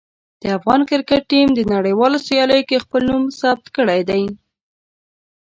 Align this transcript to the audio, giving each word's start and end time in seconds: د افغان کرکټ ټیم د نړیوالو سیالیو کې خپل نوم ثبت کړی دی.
د 0.41 0.43
افغان 0.57 0.81
کرکټ 0.89 1.21
ټیم 1.31 1.47
د 1.53 1.59
نړیوالو 1.73 2.17
سیالیو 2.27 2.67
کې 2.69 2.83
خپل 2.83 3.01
نوم 3.09 3.23
ثبت 3.39 3.65
کړی 3.75 4.01
دی. 4.09 4.23